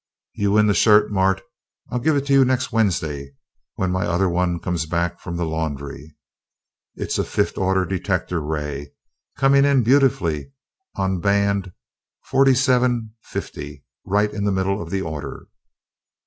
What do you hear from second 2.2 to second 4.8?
to you next Wednesday, when my other one